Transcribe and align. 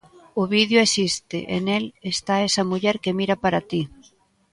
O 0.41 0.43
vídeo 0.55 0.79
existe, 0.87 1.37
e 1.55 1.57
nel 1.67 1.85
está 2.13 2.35
esa 2.47 2.63
muller 2.69 2.95
que 3.03 3.15
mira 3.19 3.35
para 3.43 3.61
ti. 3.69 3.81